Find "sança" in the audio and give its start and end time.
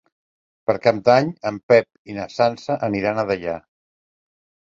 2.37-2.79